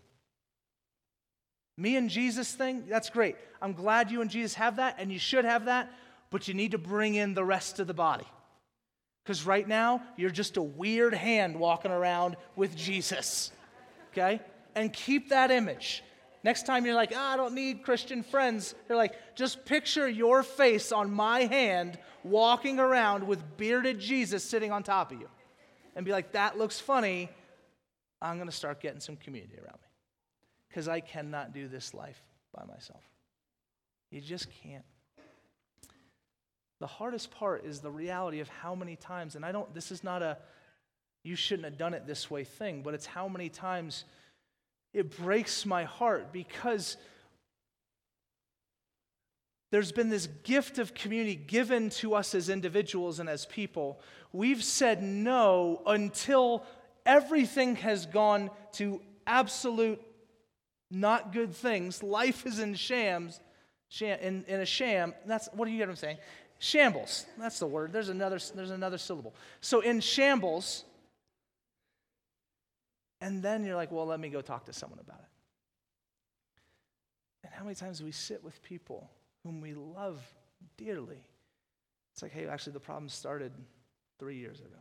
[1.76, 3.36] Me and Jesus thing, that's great.
[3.62, 5.92] I'm glad you and Jesus have that, and you should have that,
[6.30, 8.24] but you need to bring in the rest of the body.
[9.22, 13.52] Because right now, you're just a weird hand walking around with Jesus.
[14.14, 14.40] Okay?
[14.76, 16.02] And keep that image.
[16.42, 20.42] Next time you're like, oh, I don't need Christian friends, you're like, just picture your
[20.42, 25.28] face on my hand walking around with bearded Jesus sitting on top of you.
[25.98, 27.30] And be like, that looks funny.
[28.22, 29.90] I'm going to start getting some community around me.
[30.70, 32.22] Because I cannot do this life
[32.54, 33.04] by myself.
[34.12, 34.86] You just can't.
[36.80, 40.04] The hardest part is the reality of how many times, and I don't, this is
[40.04, 40.38] not a
[41.26, 44.06] you shouldn't have done it this way thing, but it's how many times
[44.94, 46.98] it breaks my heart because
[49.72, 54.00] there's been this gift of community given to us as individuals and as people.
[54.32, 56.64] We've said no until
[57.06, 60.02] everything has gone to absolute
[60.92, 62.02] not good things.
[62.04, 63.40] Life is in shams,
[63.90, 65.14] sham, in, in a sham.
[65.26, 66.18] That's what do you get what I'm saying?
[66.60, 67.26] Shambles.
[67.38, 67.92] That's the word.
[67.92, 69.36] There's another, there's another syllable.
[69.62, 70.86] So in shambles,
[73.22, 75.26] and then you're like, well, let me go talk to someone about it.
[77.44, 79.10] And how many times do we sit with people
[79.44, 80.22] whom we love
[80.78, 81.24] dearly?
[82.14, 83.52] It's like, hey, actually, the problem started
[84.20, 84.78] three years ago.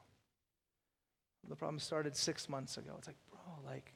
[1.49, 2.95] The problem started six months ago.
[2.99, 3.93] It's like, bro, like,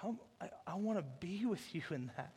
[0.00, 2.32] come, I, I want to be with you in that.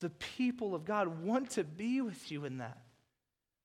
[0.00, 2.78] The people of God want to be with you in that.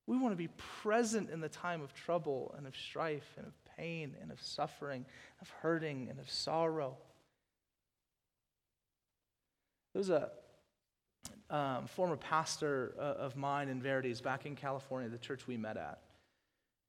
[0.07, 0.49] We want to be
[0.81, 5.05] present in the time of trouble and of strife and of pain and of suffering,
[5.41, 6.97] of hurting and of sorrow.
[9.93, 10.29] There was a
[11.49, 15.77] um, former pastor uh, of mine in Verities back in California, the church we met
[15.77, 15.99] at.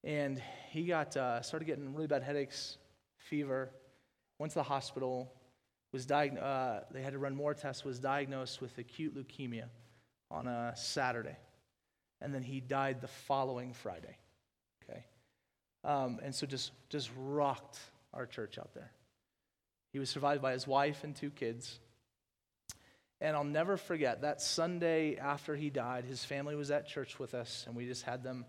[0.02, 2.78] And he got uh, started getting really bad headaches,
[3.16, 3.70] fever,
[4.38, 5.32] went to the hospital,
[5.92, 9.64] was diagnosed, uh, they had to run more tests, was diagnosed with acute leukemia
[10.30, 11.36] on a Saturday.
[12.20, 14.16] And then he died the following Friday.
[15.84, 17.78] Um, and so just, just rocked
[18.12, 18.92] our church out there.
[19.92, 21.78] He was survived by his wife and two kids.
[23.20, 27.34] And I'll never forget that Sunday after he died, his family was at church with
[27.34, 28.46] us, and we just had them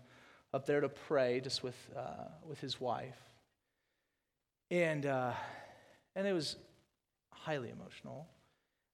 [0.54, 3.18] up there to pray just with, uh, with his wife.
[4.70, 5.32] And, uh,
[6.14, 6.56] and it was
[7.30, 8.26] highly emotional.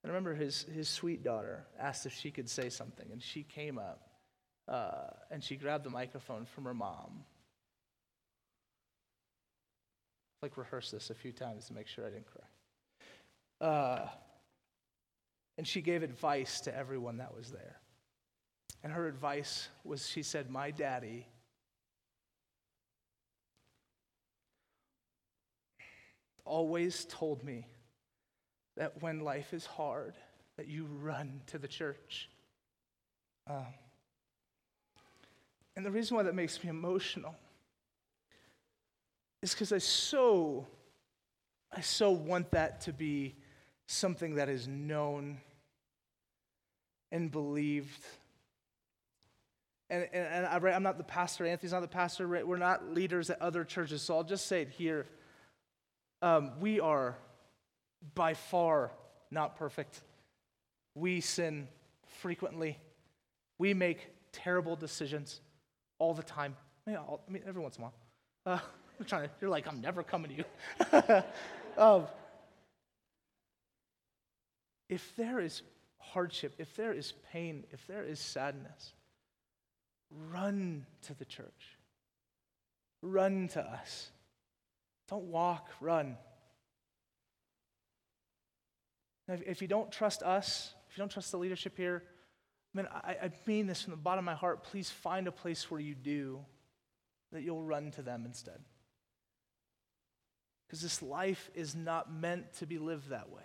[0.03, 3.43] And I remember his, his sweet daughter asked if she could say something, and she
[3.43, 4.09] came up
[4.69, 7.25] uh, and she grabbed the microphone from her mom
[10.43, 13.67] like rehearse this a few times to make sure I didn't cry.
[13.69, 14.09] Uh,
[15.57, 17.81] and she gave advice to everyone that was there.
[18.85, 21.27] And her advice was she said, My daddy
[26.49, 27.67] always told me
[28.77, 30.15] that when life is hard,
[30.57, 32.29] that you run to the church.
[33.47, 33.67] Um,
[35.77, 37.37] and the reason why that makes me emotional
[39.43, 40.67] is because I so,
[41.73, 43.37] I so want that to be
[43.87, 45.39] something that is known
[47.11, 48.05] and believed.
[49.91, 53.31] And, and, and I, am not the pastor, Anthony's not the pastor, we're not leaders
[53.31, 55.07] at other churches, so I'll just say it here.
[56.21, 57.17] Um, we are
[58.15, 58.93] by far
[59.31, 60.01] not perfect.
[60.95, 61.69] We sin
[62.21, 62.79] frequently.
[63.59, 65.41] We make terrible decisions
[65.99, 66.57] all the time.
[66.87, 66.97] I
[67.29, 67.95] mean, every once in a while.
[68.47, 68.59] Uh,
[68.99, 71.23] I'm trying to, you're like, I'm never coming to you.
[71.83, 72.07] um,
[74.89, 75.63] if there is
[75.99, 78.95] hardship, if there is pain, if there is sadness,
[80.33, 81.77] run to the church.
[83.03, 84.11] Run to us.
[85.09, 86.17] Don't walk, run.
[89.29, 92.03] If, you don't trust us, if you don't trust the leadership here,
[92.77, 94.63] I I, I mean this from the bottom of my heart.
[94.65, 96.41] Please find a place where you do,
[97.33, 98.61] that you'll run to them instead.
[100.67, 103.43] Because this life is not meant to be lived that way.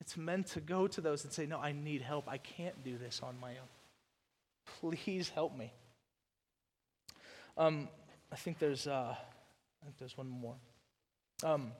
[0.00, 2.28] It's meant to go to those and say, No, I need help.
[2.28, 3.68] I can't do this on my own.
[4.80, 5.72] Please help me.
[7.56, 7.88] Um,
[8.30, 9.14] I think there's, uh,
[9.82, 10.56] I think there's one more.
[11.44, 11.72] Um,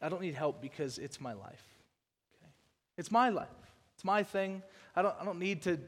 [0.00, 1.62] I don't need help because it's my life.
[2.36, 2.50] Okay?
[2.98, 3.48] It's my life.
[3.94, 4.62] It's my thing.
[4.96, 5.78] I don't, I don't need to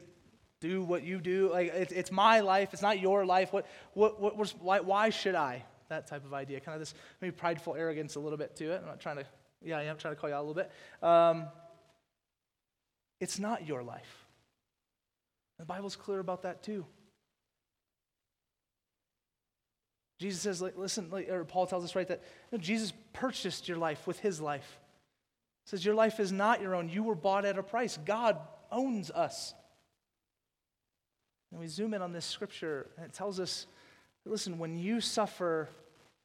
[0.61, 1.51] do what you do.
[1.53, 2.71] Like it's, it's my life.
[2.73, 3.53] It's not your life.
[3.53, 5.65] What, what, what, why, why should I?
[5.89, 6.61] That type of idea.
[6.61, 8.81] Kind of this maybe prideful arrogance a little bit to it.
[8.81, 9.25] I'm not trying to,
[9.63, 10.71] yeah, I am trying to call you out a little bit.
[11.03, 11.47] Um,
[13.21, 14.27] it's not your life.
[15.59, 16.87] The Bible's clear about that too.
[20.19, 23.69] Jesus says, like, listen, like, or Paul tells us, right, that you know, Jesus purchased
[23.69, 24.79] your life with his life.
[25.65, 26.89] He says, Your life is not your own.
[26.89, 27.99] You were bought at a price.
[28.05, 28.39] God
[28.71, 29.55] owns us.
[31.51, 33.67] And we zoom in on this scripture, and it tells us
[34.27, 35.69] listen, when you suffer,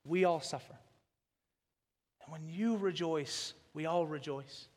[0.05, 0.75] we all suffer.
[2.23, 4.67] And when you rejoice, we all rejoice.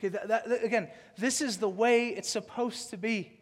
[0.00, 3.37] Okay, that, that, again, this is the way it's supposed to be.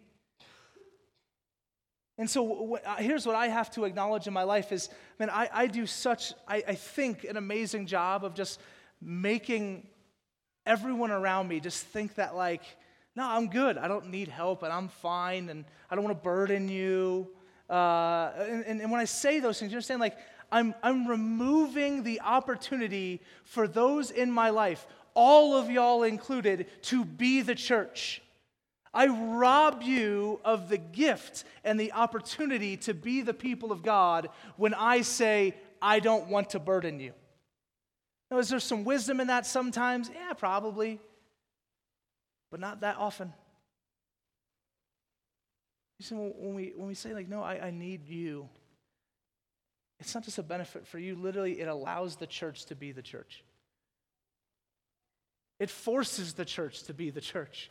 [2.18, 4.88] And so uh, here's what I have to acknowledge in my life is,
[5.18, 8.60] man, I, I do such, I, I think, an amazing job of just
[9.02, 9.86] making
[10.64, 12.62] everyone around me just think that, like,
[13.14, 13.78] no, I'm good.
[13.78, 17.28] I don't need help and I'm fine and I don't want to burden you.
[17.68, 20.16] Uh, and, and, and when I say those things, you understand, like,
[20.50, 27.04] I'm, I'm removing the opportunity for those in my life, all of y'all included, to
[27.04, 28.22] be the church.
[28.96, 34.30] I rob you of the gift and the opportunity to be the people of God
[34.56, 37.12] when I say, I don't want to burden you.
[38.30, 40.10] Now, is there some wisdom in that sometimes?
[40.12, 40.98] Yeah, probably,
[42.50, 43.34] but not that often.
[45.98, 48.48] You see, when we, when we say, like, no, I, I need you,
[50.00, 51.16] it's not just a benefit for you.
[51.16, 53.44] Literally, it allows the church to be the church.
[55.60, 57.70] It forces the church to be the church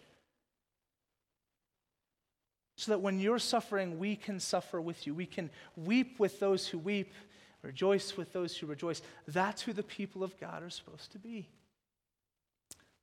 [2.76, 5.14] so that when you're suffering, we can suffer with you.
[5.14, 7.14] We can weep with those who weep,
[7.62, 9.02] rejoice with those who rejoice.
[9.28, 11.48] That's who the people of God are supposed to be.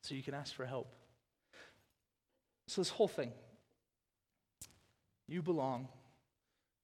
[0.02, 0.92] So you can ask for help.
[2.68, 3.32] So, this whole thing,
[5.28, 5.88] you belong.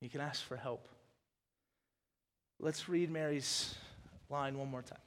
[0.00, 0.88] You can ask for help.
[2.60, 3.74] Let's read Mary's
[4.30, 4.98] line one more time.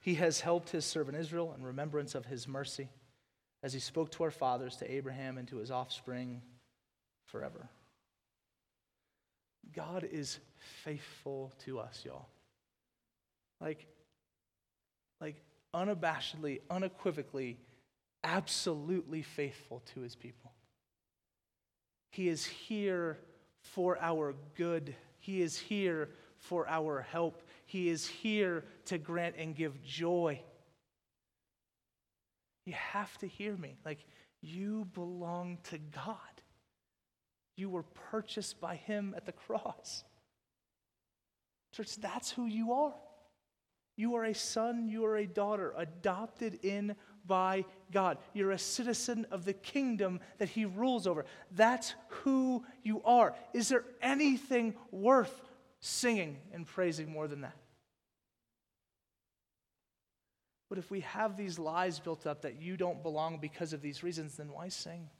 [0.00, 2.88] He has helped his servant Israel in remembrance of his mercy
[3.62, 6.40] as he spoke to our fathers, to Abraham, and to his offspring
[7.26, 7.68] forever.
[9.74, 10.38] God is
[10.84, 12.28] faithful to us, y'all.
[13.60, 13.86] Like,
[15.20, 15.36] like
[15.74, 17.58] unabashedly, unequivocally,
[18.24, 20.52] absolutely faithful to his people.
[22.10, 23.18] He is here
[23.62, 24.94] for our good.
[25.20, 26.08] He is here
[26.38, 27.42] for our help.
[27.66, 30.40] He is here to grant and give joy.
[32.64, 33.76] You have to hear me.
[33.84, 34.04] Like,
[34.40, 36.16] you belong to God.
[37.56, 40.04] You were purchased by Him at the cross.
[41.72, 42.94] Church, that's who you are.
[43.96, 46.96] You are a son, you are a daughter, adopted in
[47.26, 48.16] by God.
[48.32, 51.26] You're a citizen of the kingdom that He rules over.
[51.50, 53.34] That's who you are.
[53.52, 55.42] Is there anything worth
[55.80, 57.56] singing and praising more than that?
[60.70, 64.04] But if we have these lies built up that you don't belong because of these
[64.04, 65.10] reasons, then why sing?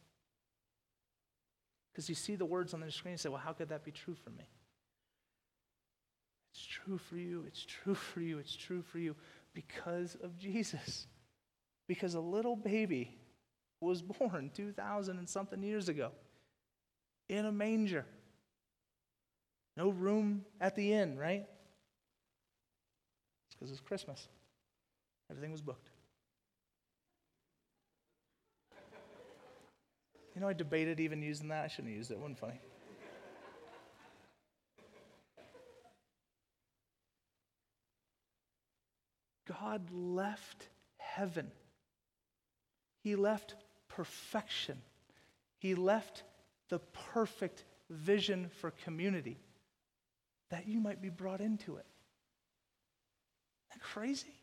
[1.92, 3.90] Because you see the words on the screen and say, well, how could that be
[3.90, 4.48] true for me?
[6.54, 7.44] It's true for you.
[7.48, 8.38] It's true for you.
[8.38, 9.16] It's true for you
[9.52, 11.08] because of Jesus.
[11.88, 13.18] Because a little baby
[13.80, 16.12] was born 2,000 and something years ago
[17.28, 18.06] in a manger.
[19.76, 21.46] No room at the inn, right?
[23.48, 24.28] It's because it's Christmas.
[25.30, 25.90] Everything was booked.
[30.34, 31.64] You know, I debated even using that.
[31.64, 32.14] I shouldn't have used it.
[32.14, 32.60] It wasn't funny.
[39.48, 40.68] God left
[40.98, 41.50] heaven.
[43.02, 43.54] He left
[43.88, 44.78] perfection.
[45.58, 46.22] He left
[46.68, 46.78] the
[47.12, 49.38] perfect vision for community
[50.50, 51.86] that you might be brought into it.
[53.70, 54.34] Isn't that crazy?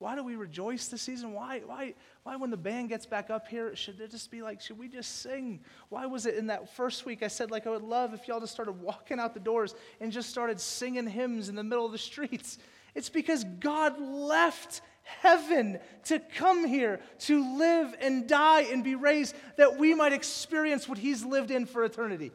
[0.00, 1.34] Why do we rejoice this season?
[1.34, 1.92] Why, why,
[2.22, 4.88] why, when the band gets back up here, should it just be like, should we
[4.88, 5.60] just sing?
[5.90, 8.40] Why was it in that first week I said, like, I would love if y'all
[8.40, 11.92] just started walking out the doors and just started singing hymns in the middle of
[11.92, 12.56] the streets?
[12.94, 19.34] It's because God left heaven to come here to live and die and be raised
[19.58, 22.32] that we might experience what He's lived in for eternity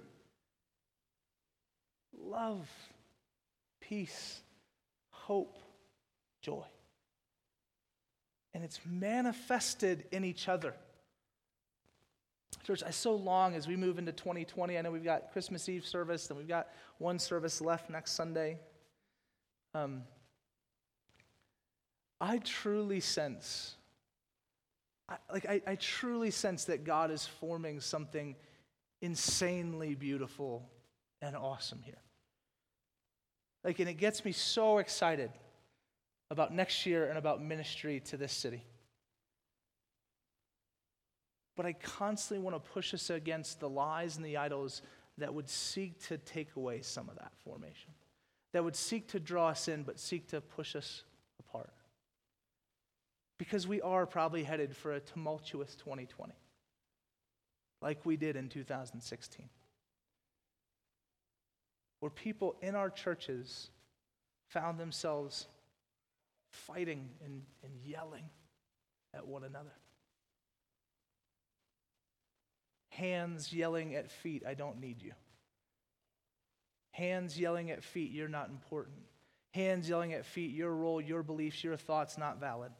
[2.15, 2.69] love,
[3.81, 4.41] peace,
[5.09, 5.57] hope,
[6.41, 6.63] joy
[8.55, 10.73] and it's manifested in each other.
[12.63, 15.85] Church, I so long as we move into 2020, I know we've got Christmas Eve
[15.85, 18.57] service, and we've got one service left next Sunday.
[19.73, 20.03] Um,
[22.21, 23.75] I truly sense,
[25.09, 28.37] I, like, I, I truly sense that God is forming something
[29.01, 30.69] insanely beautiful
[31.21, 32.01] and awesome here.
[33.65, 35.29] Like, and it gets me so excited
[36.31, 38.63] about next year and about ministry to this city.
[41.55, 44.81] But I constantly want to push us against the lies and the idols
[45.17, 47.91] that would seek to take away some of that formation,
[48.51, 51.03] that would seek to draw us in, but seek to push us
[51.39, 51.69] apart.
[53.37, 56.33] Because we are probably headed for a tumultuous 2020,
[57.81, 59.47] like we did in 2016,
[61.99, 63.69] where people in our churches
[64.49, 65.47] found themselves
[66.55, 68.23] fighting and, and yelling
[69.13, 69.73] at one another.
[72.89, 75.11] Hands yelling at feet, I don't need you.
[76.91, 78.95] Hands yelling at feet, you're not important.
[79.51, 82.71] Hands yelling at feet, your role, your beliefs, your thoughts not valid.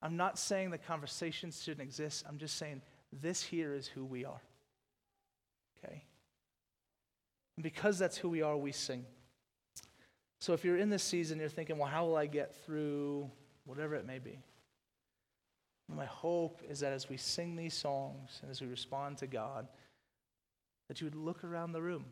[0.00, 2.24] I'm not saying the conversations shouldn't exist.
[2.28, 4.40] I'm just saying this here is who we are.
[5.84, 6.04] Okay?
[7.56, 9.04] And because that's who we are, we sing.
[10.40, 13.30] So if you're in this season, you're thinking, well, how will I get through
[13.64, 14.38] whatever it may be?
[15.94, 19.66] My hope is that as we sing these songs and as we respond to God,
[20.88, 22.04] that you would look around the room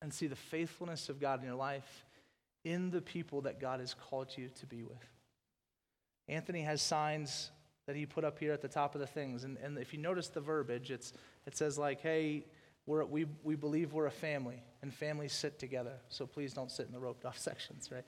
[0.00, 2.06] and see the faithfulness of God in your life
[2.64, 4.96] in the people that God has called you to be with.
[6.28, 7.50] Anthony has signs
[7.86, 9.44] that he put up here at the top of the things.
[9.44, 11.12] And, and if you notice the verbiage, it's,
[11.46, 12.44] it says, like, hey,
[12.86, 15.94] we're, we, we believe we're a family, and families sit together.
[16.08, 18.04] So please don't sit in the roped off sections, right?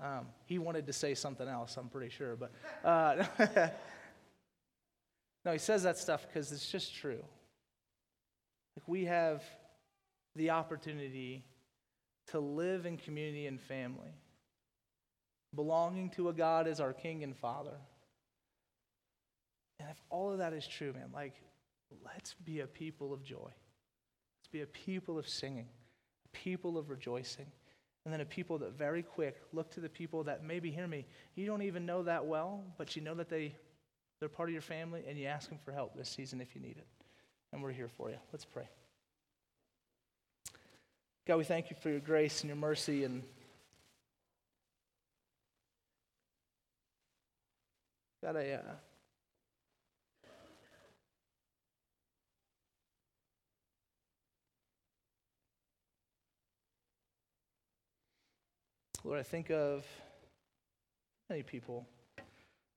[0.00, 2.36] Um, he wanted to say something else, I'm pretty sure.
[2.36, 2.52] But
[2.84, 3.24] uh,
[5.44, 7.24] no, he says that stuff because it's just true.
[8.76, 9.42] Like we have
[10.36, 11.44] the opportunity
[12.28, 14.12] to live in community and family,
[15.54, 17.78] belonging to a God as our King and Father.
[19.80, 21.34] And if all of that is true, man, like
[22.04, 23.50] let's be a people of joy.
[24.38, 25.66] Let's be a people of singing,
[26.24, 27.46] a people of rejoicing,
[28.04, 31.06] and then a people that very quick look to the people that maybe hear me.
[31.34, 33.54] You don't even know that well, but you know that they,
[34.20, 36.60] they're part of your family, and you ask them for help this season if you
[36.60, 36.86] need it.
[37.52, 38.16] And we're here for you.
[38.32, 38.68] Let's pray.
[41.26, 43.22] God, we thank you for your grace and your mercy and
[48.26, 48.60] God, I, uh,
[59.06, 59.86] Lord, I think of
[61.30, 61.86] many people,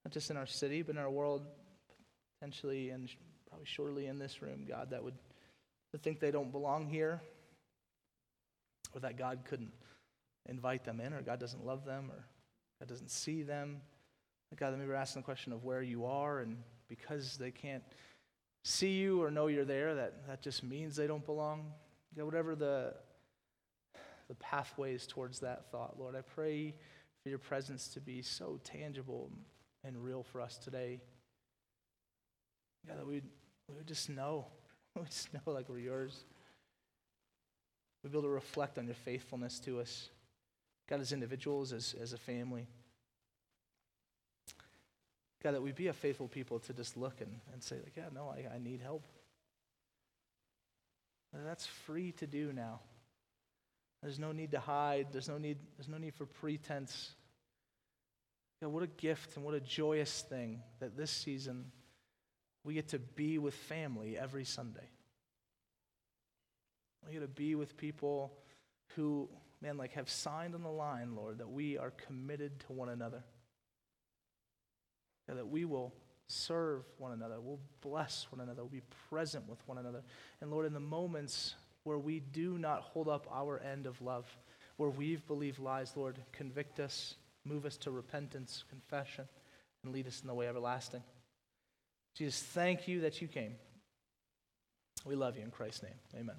[0.06, 1.42] not just in our city, but in our world,
[2.40, 3.10] potentially and
[3.50, 5.16] probably surely in this room, God, that would
[6.04, 7.20] think they don't belong here,
[8.94, 9.72] or that God couldn't
[10.48, 12.24] invite them in, or God doesn't love them, or
[12.80, 13.82] God doesn't see them.
[14.56, 16.58] God, maybe we're asking the question of where you are, and
[16.90, 17.84] because they can't
[18.64, 21.72] see you or know you're there, that, that just means they don't belong.
[22.16, 22.94] God, whatever the
[24.30, 26.00] the pathways towards that thought.
[26.00, 26.76] Lord, I pray
[27.22, 29.30] for your presence to be so tangible
[29.84, 31.02] and real for us today.
[32.88, 33.22] God, that we
[33.76, 34.46] would just know.
[34.96, 36.24] we would just know like we're yours.
[38.04, 40.10] We'd be able to reflect on your faithfulness to us.
[40.88, 42.68] God, as individuals, as, as a family.
[45.44, 48.06] God, that we be a faithful people to just look and, and say, like, yeah,
[48.14, 49.06] no, I, I need help.
[51.34, 52.80] That's free to do now.
[54.02, 55.08] There's no need to hide.
[55.12, 57.12] There's no need, there's no need for pretense.
[58.62, 61.72] God, what a gift and what a joyous thing that this season
[62.64, 64.90] we get to be with family every Sunday.
[67.08, 68.34] We get to be with people
[68.96, 69.30] who
[69.62, 73.24] man, like have signed on the line, Lord, that we are committed to one another.
[75.28, 75.94] that we will
[76.28, 80.02] serve one another, we'll bless one another, we'll be present with one another.
[80.42, 84.26] And Lord, in the moments where we do not hold up our end of love,
[84.78, 87.16] where we've believed lies, Lord, convict us,
[87.46, 89.28] move us to repentance, confession,
[89.84, 91.04] and lead us in the way everlasting.
[92.16, 93.56] Jesus, thank you that you came.
[95.06, 95.94] We love you in Christ's name.
[96.16, 96.36] Amen.